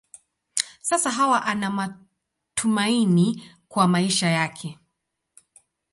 Sasa 0.81 1.11
Hawa 1.11 1.45
ana 1.45 1.69
matumaini 1.69 3.43
kwa 3.67 3.87
maisha 3.87 4.29
yake. 4.29 4.79